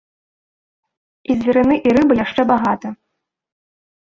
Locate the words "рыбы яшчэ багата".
1.99-2.87